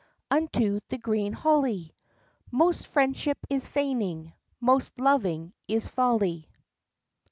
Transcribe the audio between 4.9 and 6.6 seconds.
loving is folly."